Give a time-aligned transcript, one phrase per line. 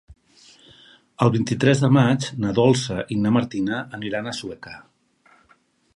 [1.25, 4.75] El vint-i-tres de maig na Dolça i na Martina aniran a Sueca.